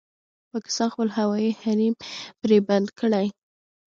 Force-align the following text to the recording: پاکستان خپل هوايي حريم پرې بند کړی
پاکستان 0.51 0.87
خپل 0.93 1.07
هوايي 1.17 1.51
حريم 1.61 1.93
پرې 2.41 2.57
بند 2.67 2.87
کړی 2.99 3.27